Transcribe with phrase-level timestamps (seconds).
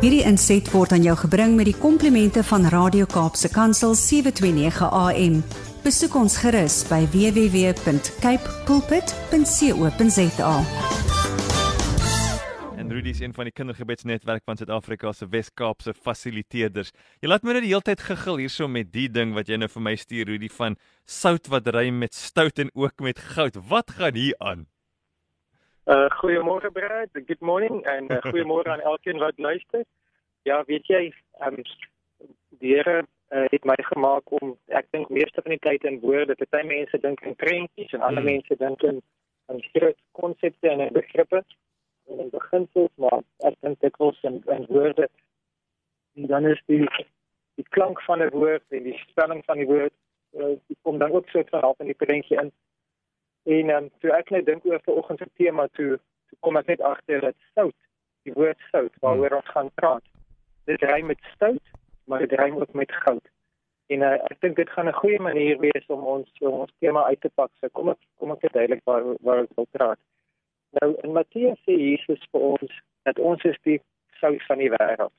[0.00, 5.34] Hierdie inset word aan jou gebring met die komplimente van Radio Kaapse Kansel 729 AM.
[5.84, 10.54] Besoek ons gerus by www.cape pulpit.co.za.
[12.80, 16.96] En Rudy is een van die kindergebedsnetwerk van Suid-Afrika se Wes-Kaapse fasiliteerders.
[17.20, 19.68] Jy laat my net die hele tyd giggel hierso met die ding wat jy nou
[19.68, 23.60] vir my stuur Rudy van sout wat rym met stout en ook met goud.
[23.68, 24.64] Wat gaan hier aan?
[25.84, 29.84] Uh goeiemôre Brad, good morning en uh, goeiemôre aan elkeen wat luister.
[30.42, 31.62] Ja, weet jy, ehm um,
[32.60, 36.36] die Here uh, het my gemaak om ek dink meeste van die tyd in woorde,
[36.36, 38.32] party mense dink in prentjies en ander hmm.
[38.32, 39.00] mense dink in
[39.48, 41.40] in groot konsepte en begrippe
[42.12, 45.08] en in beginsels, maar ek dink dit was in, in woorde.
[46.14, 46.84] En dan is die
[47.56, 49.96] die klank van 'n woord en die spelling van die woord,
[50.36, 52.52] uh, die kom dan ook so van half in die prentjie in.
[53.42, 55.98] En ehm um, toe ek net dink oor vanoggend se tema toe,
[56.28, 57.76] toe kom ek net agter dat sout,
[58.28, 60.04] die woord sout waaroor ons gaan praat.
[60.68, 63.26] Dit ry met stout, maar dit ry ook met goud.
[63.90, 67.04] En uh, ek dink dit gaan 'n goeie manier wees om ons om ons tema
[67.04, 67.50] uit te pak.
[67.60, 69.98] So kom ek kom ek duidelik waar waar ons wil praat.
[70.80, 73.80] Nou in Matteus sê Jesus vir ons dat ons is die
[74.20, 75.16] sout van die wêreld.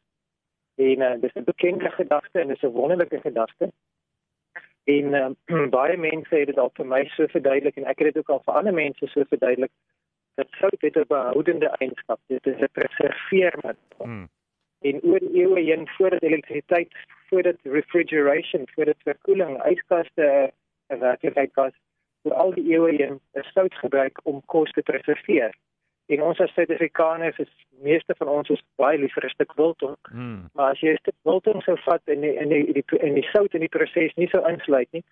[0.78, 3.72] En uh, dis 'n bekende gedagte en dis 'n wonderlike gedagte.
[4.84, 8.18] En uh, baie mense het dit al vir my so verduidelik en ek het dit
[8.18, 9.72] ook al vir ander mense so verduidelik
[10.40, 12.20] dat sout het 'n behoudende eienskap.
[12.28, 14.06] Dit is 'n preserveermiddel.
[14.06, 14.30] Hmm.
[14.82, 16.94] En oor eeue heen voordat elektrisiteit,
[17.30, 20.52] voordat refrigeration, voordat verkoeling, yskaste
[20.88, 21.74] 'n werklikheid was,
[22.24, 25.54] vir al die eeue heen is sout gebruik om kos te preserveer.
[26.12, 27.52] En ons as Suid-Afrikaners is
[27.86, 29.98] meeste van ons is baie lief vir 'n stuk biltong.
[30.12, 30.50] Hmm.
[30.54, 33.28] Maar as jy 'n stuk biltong sou vat en in die in die in die
[33.32, 35.04] sout in die proses nie sou insluit nie,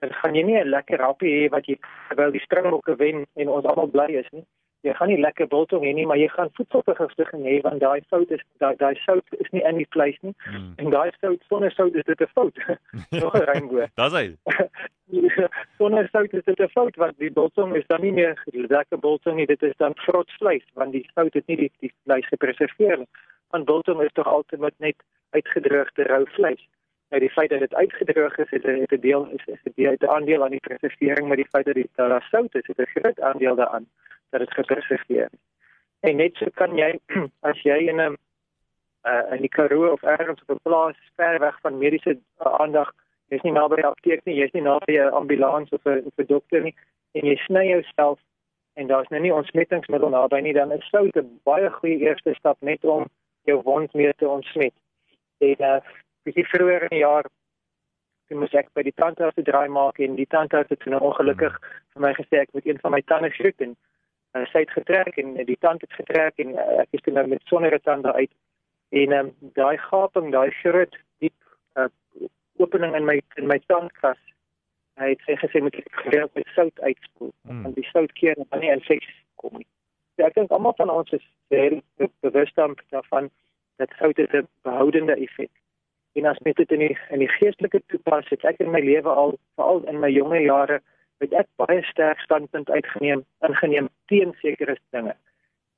[0.00, 3.48] dan gaan jy nie 'n lekker happie hê wat jy terwyl die springbokke wen en
[3.48, 4.44] ons almal bly is nie
[4.86, 8.30] jy gaan nie lekker biltong hê nie, maar jy gaan voedselvergiftiging hê want daai sout
[8.34, 10.34] is daai daai sout is nie in die vleis nie.
[10.46, 10.70] Hmm.
[10.78, 12.58] En daai sout sonder sout is dit 'n fout.
[13.22, 13.90] Nog 'n reënboog.
[14.02, 14.26] Dis hy.
[15.78, 19.36] sonder sout is dit 'n fout want die biltong is dan nie meer lekker biltong
[19.36, 22.98] nie, dit is dan vrot vleis want die sout het nie die, die vleis gepreserveer
[22.98, 23.10] nie.
[23.50, 24.96] Want biltong is tog altyd net
[25.30, 26.68] uitgedroogde rou vleis.
[27.10, 29.72] Nou die feit dat dit uitgedroog is, het 'n het 'n deel is is 'n
[29.74, 32.78] deel 'n aandeel aan die preservering, maar die feit dat dit daar sout is, het
[32.78, 33.86] 'n groot aandeel daaraan
[34.30, 35.38] dat dit gepreserveer is.
[36.00, 36.98] En net so kan jy
[37.50, 38.16] as jy in 'n
[39.08, 42.92] uh, in die Karoo of ergens op 'n plaas ver weg van mediese uh, aandag,
[43.28, 46.62] jy's nie naby 'n apteek nie, jy's nie naby 'n ambulans of 'n 'n dokter
[46.62, 46.74] nie
[47.12, 48.20] en jy sny jouself
[48.74, 52.56] en daar's nou nie ontsmettingsmiddel naby nie, dan is sout 'n baie goeie eerste stap
[52.60, 53.06] net om
[53.44, 54.74] jou wond meer te ontsmet.
[55.38, 55.80] En uh,
[56.22, 57.24] bietjie vroeër in die jaar
[58.28, 61.54] Ek moes ek by die tandarts te draai maak en die tandarts het nou ongelukkig
[61.94, 63.72] vir my gesê ek moet een van my tande skroet en
[64.34, 67.12] uh, sy het getrek en uh, die tand het getrek en uh, ek is toe
[67.12, 68.32] nou met sonder tande uit.
[68.90, 71.36] En um, daai gaping daai groot diep
[71.76, 71.88] uh,
[72.58, 74.20] opening in my in my tandkas
[74.98, 77.62] hy het sy gesê moet ek gereeld met sout uitspoel mm.
[77.62, 79.68] want die sout keer dan nie infeksies kom nie.
[80.16, 81.80] So ek dink almal van ons is baie
[82.26, 83.30] bewus daarvan
[83.78, 85.50] dat sout 'n behoudende effek.
[86.18, 89.08] En as met dit in die in die geestelike toepas het ek in my lewe
[89.08, 90.82] al veral in my jonge jare
[91.18, 95.14] het ek baie sterk standpunt uitgeneem ingeneem teen sekere dinge.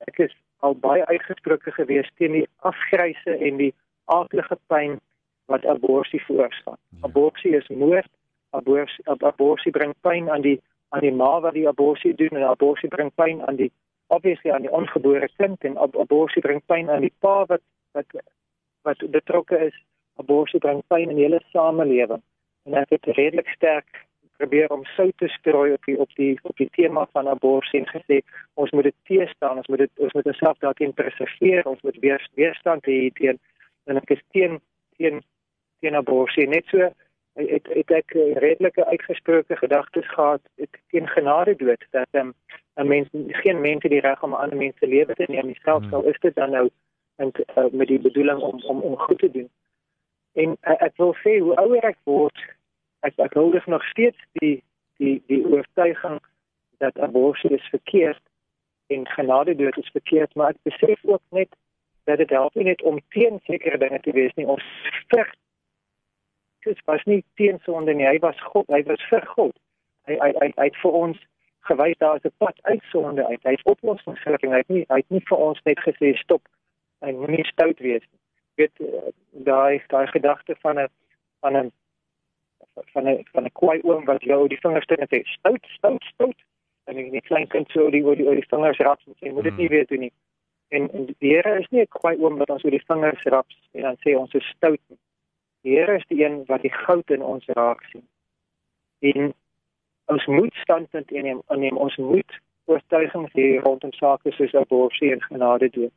[0.07, 0.33] Ek is
[0.65, 3.73] al baie uitgesproke gewees teen die afgryse en die
[4.05, 4.99] aardige pyn
[5.51, 6.77] wat abortus veroorsaak.
[6.77, 7.07] Ja.
[7.07, 8.09] Abortus is moord.
[8.49, 10.59] Abortus abortus bring pyn aan die
[10.91, 13.71] aan die ma wat die abortus doen en abortus bring pyn aan die
[14.11, 17.63] obviously aan die ongebore kind en abortus bring pyn aan die pa wat
[17.97, 18.21] wat
[18.87, 19.77] wat betrokke is.
[20.19, 22.21] Abortus bring pyn in die hele samelewing.
[22.69, 24.05] En ek het redelik sterk
[24.41, 27.87] probeer om sout te strooi op die op die op die tema van abortus en
[27.89, 28.21] gesê
[28.53, 32.27] ons moet dit teestaan, ons moet dit ons moet onsself daarin preserveer, ons moet weer
[32.39, 33.39] weerstand hê teen
[33.89, 34.59] en ek is teen
[34.97, 35.23] teen
[35.81, 36.91] teen abortus net so
[37.39, 38.13] het het ek
[38.43, 40.41] redelike uitgesproke gedagtes gehad
[40.91, 42.33] teen genade dood dat um,
[42.75, 43.07] 'n mens
[43.43, 45.93] geen mense die reg om ander mens se lewe te neem selfs hmm.
[45.93, 46.69] al is dit dan nou
[47.15, 49.49] en uh, met die bedoeling om om om goed te doen.
[50.33, 52.43] En uh, ek wil sê hoe ouer ek word,
[53.07, 54.63] ek ek hou dus nog steeds die
[54.97, 56.19] die die oortuiging
[56.77, 58.21] dat abortus verkeerd
[58.87, 61.55] en genade dood is verkeerd, maar ek besef ook net
[62.03, 64.63] dat dit help nie net om teen sekere dinge te wees nie, ons
[65.13, 65.29] vir
[66.65, 69.53] dit was nie teen sonde nie, hy was God, hy was vir God.
[70.09, 71.19] Hy hy hy, het vir ons
[71.69, 73.43] gewys daar is 'n pad uit sonde uit.
[73.43, 76.41] Hy het oplossings vir hy het nie hy het nie vir ons net gesê stop
[76.99, 78.21] en moenie stout wees nie.
[78.55, 80.89] Weet eh, daai daai gedagte van 'n
[81.41, 81.71] van 'n
[82.93, 86.03] van 'n van 'n kwai oom wat jou die vingers steek en sê stout stout
[86.03, 86.39] stout
[86.85, 89.43] en die klein kind so die oor die oor die vingers raak en sê moet
[89.43, 89.75] dit nie hmm.
[89.75, 90.13] weer doen nie
[90.71, 93.57] En, en die Here is nie 'n kwaai oom wat ons oor die vingers raps
[93.71, 94.99] en dan sê ons is stout nie.
[95.63, 98.07] Die Here is die een wat die goud in ons raak sien.
[98.99, 99.33] En
[100.05, 102.39] ons moet standpunt inneem, inneem ons moet
[102.71, 105.95] oortuigings hê rondom sake soos abortus en genade dood.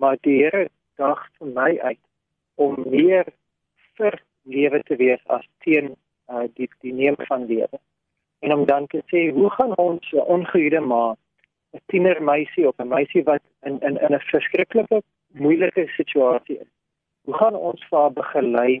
[0.00, 2.04] Maar die Here dag vir my uit
[2.54, 3.28] om meer
[4.00, 4.16] vir
[4.48, 5.94] lewe te wees as teen
[6.30, 7.80] uh, die die neem van lewe.
[8.38, 11.16] En om dan te sê, hoe gaan ons 'n ongehuwde ma,
[11.74, 15.02] 'n tiener meisie of 'n meisie wat in in in 'n verskriklike
[15.32, 16.70] moeilike situasie is.
[17.24, 18.80] Hoe gaan ons vir haar begelei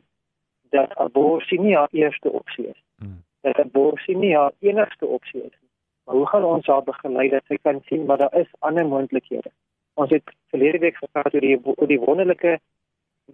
[0.70, 2.82] dat abortus nie haar eerste opsie is?
[2.98, 3.24] Hmm.
[3.40, 5.56] Dat abortus nie haar enigste opsie is.
[6.04, 9.50] Maar hoe gaan ons haar begelei dat sy kan sien maar daar is ander moontlikhede?
[9.94, 12.58] Ons het verlede week gepraat oor die oor die wonderlike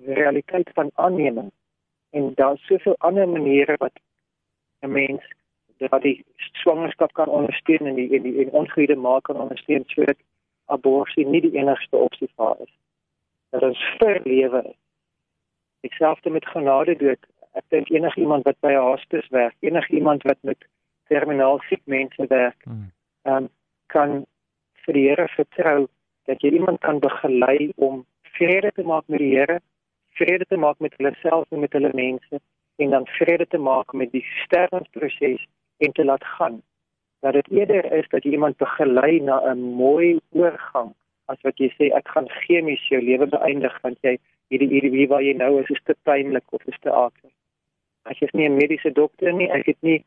[0.05, 1.51] realiteit van aanneming
[2.15, 3.97] en daar is soveel ander maniere wat
[4.81, 5.23] 'n mens
[5.77, 10.17] dat die swangerskap kan ondersteun en die en die ongehuwde ma kan ondersteun sodat
[10.67, 12.73] abortus nie die enigste opsie vir haar is.
[13.51, 14.79] Dat ons vir lewe is.
[15.81, 17.27] Ekselfde met genade dood.
[17.53, 20.65] Ek dink enigiemand wat by 'n hospis werk, enigiemand wat met
[21.09, 22.91] terminaal siek mense werk, hmm.
[23.23, 23.49] ehm um,
[23.87, 24.25] kan
[24.85, 25.87] vir die Here vertrou
[26.25, 29.61] dat jy iemand kan begelei om vrede te maak met die Here
[30.19, 32.41] vrede te maak met hulle self en met hulle mense
[32.83, 35.47] en dan vrede te maak met die sterwingsproses
[35.79, 36.63] en te laat gaan.
[37.21, 40.95] Dat dit eerder is dat iemand begelei na 'n mooi oorgang
[41.27, 44.19] as wat jy sê ek gaan chemies jou lewe beëindig want jy
[44.49, 47.33] hierdie hierdie waar jy nou is is te pynlik of is te aklig.
[48.05, 50.05] Ek is nie 'n mediese dokter nie, ek het nie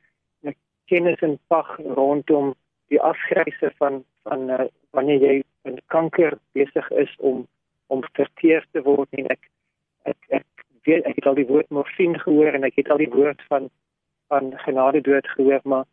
[0.87, 2.53] kennis en vag rondom
[2.91, 4.65] die afgryse van van uh,
[4.95, 7.47] wanneer jy 'n kanker besig is om
[7.87, 9.49] om verteer te word en ek
[10.11, 13.11] ek ek weet ek het al die woord morfine gehoor en ek het al die
[13.13, 13.69] woord van
[14.31, 15.85] van genade dood gehoor maar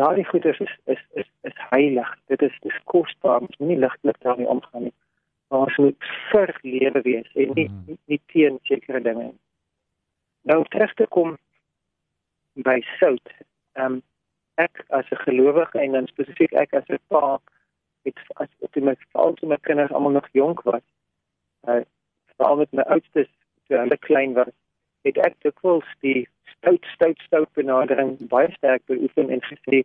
[0.00, 2.10] daardie goed is is is is heilig.
[2.26, 4.96] Dit is dis kosbaar ons moet nie ligtelik daarmee omgaan nie.
[5.48, 7.82] Maar ons moet vir lewe wees en nie mm.
[7.86, 9.32] nie, nie teen sekere dinge
[10.44, 11.36] nou terug te kom
[12.66, 13.32] by sout.
[13.80, 14.02] Um,
[14.60, 17.40] ek as 'n gelowige en dan spesifiek ek as 'n pa
[18.04, 20.84] het as op die my val toe my kinders almal nog jonk was
[21.68, 21.80] uh,
[22.36, 23.30] veral met my oudstes
[23.68, 24.52] toe hulle klein was,
[25.04, 29.82] het ek dikwels die stout stout stout benadering baie sterk beoefen en gesê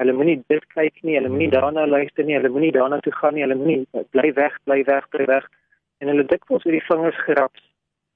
[0.00, 3.34] hulle moenie dit kyk nie, hulle moenie daarna luister nie, hulle moenie daarna toe gaan
[3.36, 5.48] nie, hulle moenie bly weg, bly weg, bly weg.
[6.00, 7.66] En hulle dikwels oor die vingers geraps.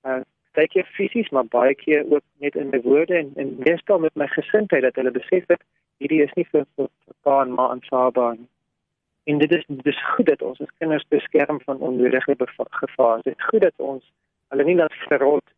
[0.09, 0.23] Uh
[0.55, 4.15] baie keer fisies, maar baie keer ook net in my woorde en en meestal met
[4.15, 5.63] my gesindheid dat hulle besef dat
[5.99, 6.91] hierdie is nie vir vir
[7.27, 8.47] pa en ma aanvaarbaar nie.
[9.33, 12.37] En dit is dis goed dat ons ons kinders beskerm van onnodige
[12.83, 13.23] gevaar.
[13.23, 14.05] Dit is goed dat ons
[14.55, 15.55] hulle nie laat verrot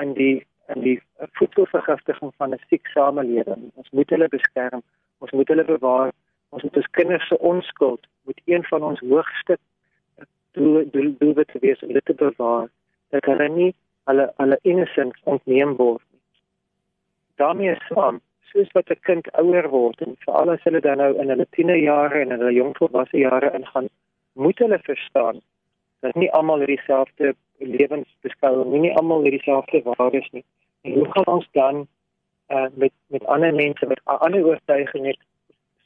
[0.00, 0.34] in die
[0.72, 0.98] in die
[1.38, 3.70] voedselvergiftiging van 'n siek samelewing.
[3.74, 4.82] Ons moet hulle beskerm.
[5.18, 6.12] Ons moet hulle bewaar.
[6.48, 9.58] Ons moet ons kinders se onskuld moet een van ons hoogste
[10.52, 12.68] doel doel doel te wees om dit te bewaar.
[13.08, 13.74] Dat hulle nie
[14.04, 16.20] hulle hulle innocence ontneem word nie.
[17.36, 18.20] daarmee saam
[18.50, 22.20] soos wat 'n kind ouer word en veral as hulle dan nou in hulle tienerjare
[22.20, 23.88] en in hulle jongvolwasse jare ingaan,
[24.32, 25.40] moet hulle verstaan
[26.00, 30.44] dat nie almal dieselfde lewensbeskouing nie, nie almal dieselfde waardes nie.
[30.82, 31.86] En hoe gaan ons dan
[32.48, 35.20] uh, met met ander mense met ander oortuigings net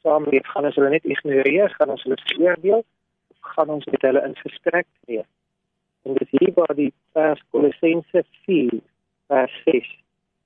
[0.03, 0.47] saamleef?
[0.47, 1.71] Gaan ons hulle net ignoreer?
[1.71, 2.85] Gaan ons hulle veroordeel?
[3.29, 5.25] Of gaan ons met hulle in gesprek tree?
[6.03, 8.81] En dis hier waar die vers Kolossense 4
[9.27, 9.95] vers 6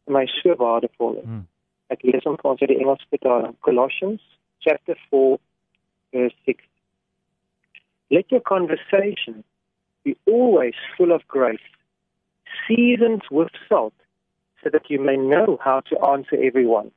[0.05, 1.25] my so waardevol is.
[1.25, 1.47] Hmm.
[1.93, 3.55] Ek lees hom vir ons uit die Engels vertaling.
[3.61, 4.23] Colossians
[4.59, 5.39] chapter 4
[6.13, 6.69] verse 6
[8.13, 9.45] Let your conversation
[10.05, 11.69] be always full of grace,
[12.67, 13.95] seasoned with salt,
[14.63, 16.91] so that you may know how to answer everyone.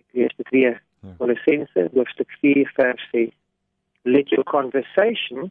[0.00, 0.82] Ek lees dit weer.
[1.18, 3.32] Colossense hoofstuk 4 vers 6.
[4.04, 5.50] Let your conversation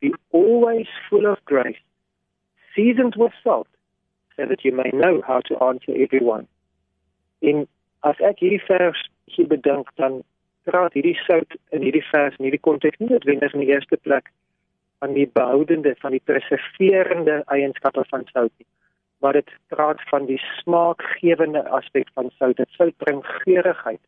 [0.00, 1.82] be always full of grace,
[2.74, 3.68] seasoned with salt,
[4.36, 6.46] so that you may know how to answer everyone.
[7.40, 7.66] En
[8.00, 8.98] as ek hierdie vers
[9.30, 10.22] hier bedink dan
[10.66, 14.30] praat hierdie sout in hierdie vers in hierdie konteks nie noodwendig in die eerste plek
[15.02, 18.68] van die behoudende van die preserverende eienskappe van sout nie.
[19.18, 22.56] Maar dit praat van die smaakgewende aspek van sout.
[22.56, 24.02] Dit sout bring geurigheid.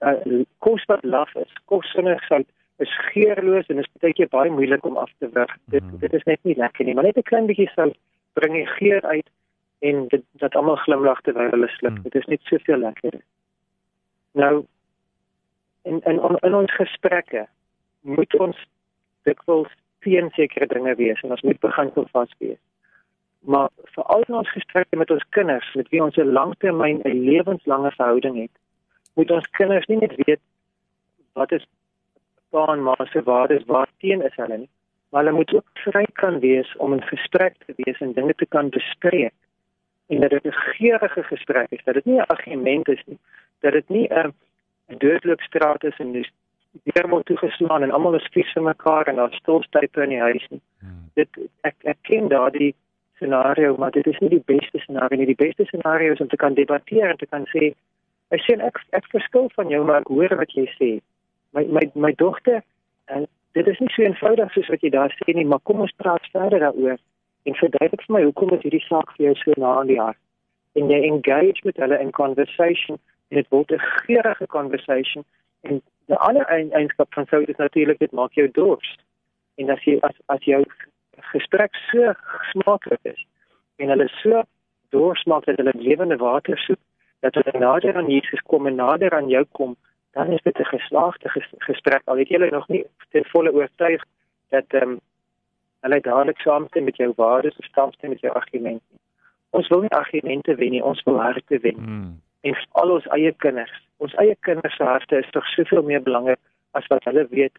[0.00, 2.48] Uh, kos wat laf is kos sonder sout
[2.80, 5.98] is geurloos en is baie keer baie moeilik om af te wig dit mm.
[6.00, 7.98] dit is net nie lekker nie maar net 'n klein bietjie sout
[8.32, 9.28] bring die geur uit
[9.80, 11.96] en dit dat almal glimlag terwyl hulle sluk.
[11.98, 12.02] Mm.
[12.02, 13.22] dit is net soveel lekkerder.
[14.32, 14.64] Nou
[15.82, 17.46] in in in ons gesprekke
[18.00, 18.66] moet ons
[19.28, 22.58] dikwels teen sekere dinge wees en ons moet begin so vas wees.
[23.40, 27.90] Maar vir al ons gesprekke met ons kinders met wie ons 'n langtermyn 'n lewenslange
[27.90, 28.54] verhouding het,
[29.14, 30.40] moet ons kinders nie net weet
[31.32, 31.66] wat is
[32.50, 34.70] pa en ma se waardes waar teen is hulle nie,
[35.10, 38.46] maar hulle moet ook vry kan wees om in gesprek te wees en dinge te
[38.46, 39.34] kan bespreek.
[40.06, 43.18] En dat dit 'n geurende gesprek is, dat dit nie 'n argument is nie,
[43.60, 44.34] dat dit nie 'n
[44.86, 46.12] doodloopstraat is en
[46.72, 50.22] dis deur word toegeslaan en almal is vies vir mekaar en daar's stilstype in die
[50.22, 50.62] huis nie.
[50.84, 51.02] Hmm.
[51.18, 52.74] Dit ek ek ken daardie
[53.20, 55.28] scenario, maar dit is nie die beste scenario nie.
[55.28, 57.72] Die beste scenario is om te kan debatteer en te kan sê
[58.30, 60.90] ek sien ek ek verskil van jou maar ek hoor wat jy sê.
[61.56, 62.62] My my my dogter
[63.10, 63.26] en
[63.58, 66.26] dit is nie so eenvoudig soos wat jy daar sê nie, maar kom ons praat
[66.32, 66.98] verder daaroor.
[67.48, 70.20] En verduidelik vir my hoekom is hierdie saak vir jou so na aan die hart?
[70.78, 73.00] En jy engage met hulle in conversation
[73.30, 75.24] en dit word 'n geurende conversation
[75.66, 78.96] en die ander een, eenskap van sout is natuurlik dit maak jou dors.
[79.60, 80.62] En as jy as as jou
[81.32, 82.14] gesprek so
[82.52, 83.26] smaaklik is
[83.76, 84.42] en hulle so
[84.94, 86.80] dors maak dat hulle lewende water soek
[87.20, 89.76] dat hulle nader aan Jesus kom en nader aan jou kom
[90.16, 94.02] dan is dit 'n geslaagde gesprek al het jy nog nie ten volle oortuig
[94.48, 95.00] dat ehm um,
[95.80, 98.94] hulle dadelik saamstem met jou waardes of saamstem met jou argumente.
[99.50, 101.76] Ons wil nie argumente wen nie, ons wil harte wen.
[101.76, 102.20] Hmm.
[102.78, 106.40] Al ons eie kinders, ons eie kinders se harte is tog soveel meer belangrik
[106.78, 107.56] as wat hulle weet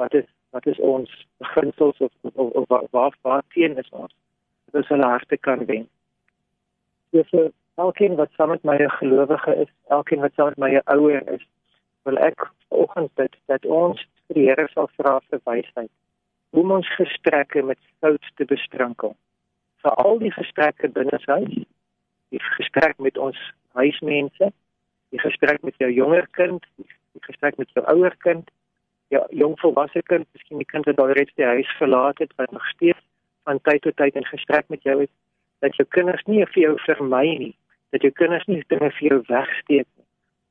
[0.00, 1.10] wat is wat is ons
[1.42, 4.14] beginsels of of, of waar waar waar teen is ons.
[4.70, 5.88] Dit is hulle harte kan wen.
[7.10, 10.70] So vir elkeen wat saam met my 'n gelowige is, elkeen wat saam met my
[10.76, 11.44] 'n ouer is,
[12.04, 15.90] wil ek vanoggend bid dat ons vir die Here sal vra vir wysheid
[16.54, 19.16] hoe ons gesprekke met sout te bestrinkel.
[19.82, 21.56] Vir al die gesprekke binne huis,
[22.30, 23.38] die gesprek met ons
[23.80, 24.50] huismense,
[25.14, 28.50] die gesprek met jou jonger kind, die gesprek met jou ouer kind,
[29.14, 32.64] jou jong volwasse kind, miskien die kind wat alreeds die huis verlaat het wat nog
[32.72, 33.02] steeds
[33.44, 35.12] van tyd tot tyd in gesprek met jou is,
[35.62, 37.54] dat jou kinders nie vir jou vermy nie,
[37.94, 40.04] dat jou kinders nie dinge vir jou wegsteek nie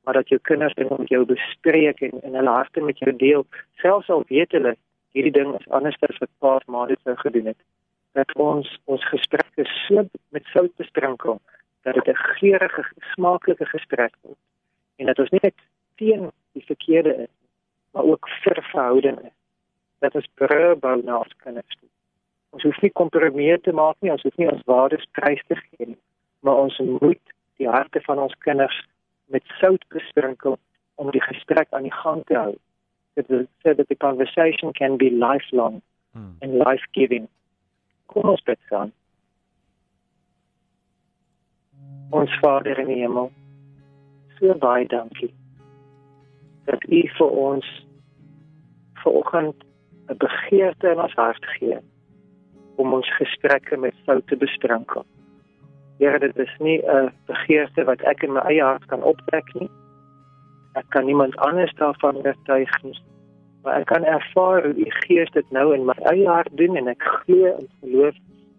[0.04, 3.46] maar dat jou kinders dit met jou bespreek en in hulle harte met jou deel,
[3.80, 4.74] selfs al weet hulle
[5.16, 7.60] hierdie ding is anders as wat pa of ma dit sou gedoen het.
[8.18, 10.04] Dat ons ons gesprekke so
[10.36, 11.40] met sout besprinkel
[11.84, 14.40] dat dit 'n geurende, smaaklike gesprek word
[14.96, 15.58] en dat ons nie net
[15.94, 17.32] teen die verkeerde is,
[17.90, 19.36] maar ook vir verhouding is.
[19.98, 21.76] Dat ons brûe bou na ons kinders.
[22.50, 25.86] Ons hoef nie kompromieë te maak nie, ons hoef nie ons waardes prys te gee
[25.86, 26.00] nie,
[26.40, 28.84] maar ons moet die harte van ons kinders
[29.26, 30.58] met sout besprinkel
[30.94, 32.54] om die gesprek aan die gang te hou.
[33.18, 35.80] Dit wil sê dat die conversation can be lifelong
[36.12, 36.36] hmm.
[36.40, 37.28] and life-giving.
[38.06, 38.92] Kom ons bid saam.
[42.14, 43.32] Ons Vader in die hemel,
[44.38, 45.32] so baie dankie
[46.64, 47.70] dat U vir ons
[49.02, 49.64] vanoggend
[50.08, 51.78] 'n begeerte in ons hart gee
[52.76, 55.04] om ons gesprekke met sout te besprinkel.
[55.98, 59.70] Here, dit is nie 'n begeerte wat ek in my eie hart kan opwek nie.
[60.74, 62.98] Ek kan niemand anders daarvan oortuig nie.
[63.62, 66.88] Maar ek kan ervaar hoe die Gees dit nou in my eie hart doen en
[66.88, 68.14] ek glo en geloof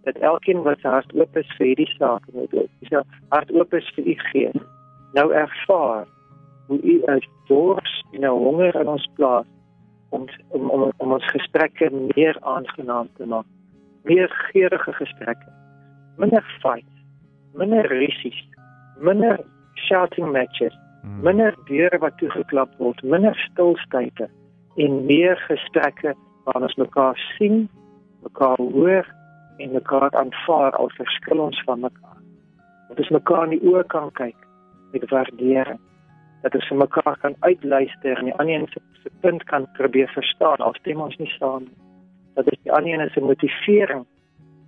[0.05, 3.51] dat elkeen wat sy hart oop is vir hierdie saak en dit is ja hart
[3.53, 4.61] oop is vir u Gees.
[5.17, 6.07] Nou ervaar
[6.67, 9.47] hoe u as dors en 'n honger in ons plaas
[10.09, 13.45] om om om, om ons gesprekke meer aangenaam te maak.
[14.03, 15.49] Meer geurende gesprekke.
[16.17, 16.95] Minder fight
[17.55, 18.37] minder rusies,
[18.99, 19.39] minder
[19.87, 21.21] shouting matches, hmm.
[21.23, 24.27] minder deure wat toegeklap word, minder stilstype
[24.81, 27.65] en meer gesprekke waar ons mekaar sien,
[28.25, 29.07] mekaar hoor
[29.57, 32.21] en mekaar aanvaar al verskil ons van mekaar.
[32.89, 34.47] Dat ons mekaar in die oë kan kyk
[34.91, 35.79] met waardering.
[36.41, 38.67] Dat ons mekaar kan uitluister en die ander een
[39.03, 41.77] se punt kan probeer verstaan al stem ons nie saam nie.
[42.35, 44.05] Dat ons die ander een se motivering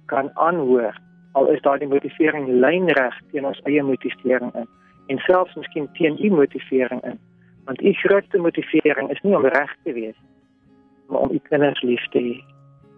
[0.05, 0.95] kan aanhoor
[1.37, 4.67] al is daardie motivering lynreg teen ons eie motivering in
[5.13, 7.19] en selfs miskien teen u motivering in
[7.67, 10.17] want u grootste motivering is nie om reg te wees
[11.07, 12.37] maar om u kinders lief te hê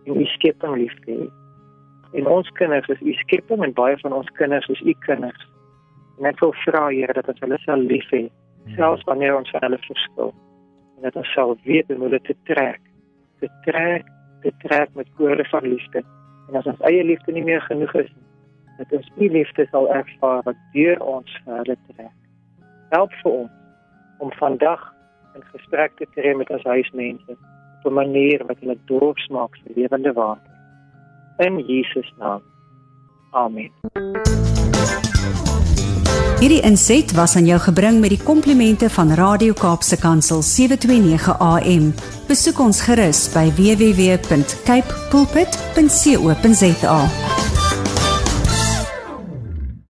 [0.05, 1.27] en u skepping lief te hê
[2.13, 5.47] en ons kinders is u skepping en baie van ons kinders is u kinders
[6.19, 8.27] net wil vra Here dat ons hulle sal lief hê
[8.75, 10.33] selfs wanneer ons van hulle verskil
[10.97, 12.81] en dat ons sal weet hoe hulle te trek
[13.39, 14.07] te trek
[14.43, 16.03] te trek met koorde van liefde
[16.49, 18.29] en as ons eie liefde nie meer genoeg is nie
[18.79, 22.15] dat ons u liefde sal ervaar wat deur ons verder trek.
[22.95, 23.55] Help vir ons
[24.23, 24.85] om vandag
[25.35, 29.75] in gesprek te tree met ons huismense op 'n manier wat hulle dors maak vir
[29.75, 30.55] lewende water.
[31.39, 32.41] In Jesus naam.
[33.31, 33.72] Amen.
[36.39, 41.91] Hierdie inset was aan jou gebring met die komplimente van Radio Kaapse Kansel 729 AM.
[42.27, 47.00] Besoek ons gerus by www.cape pulpit.co.za.